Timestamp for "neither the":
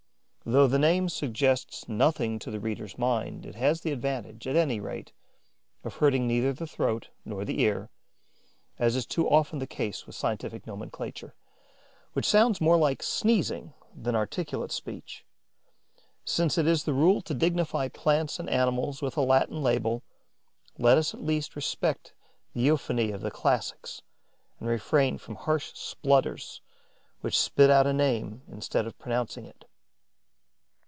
6.27-6.65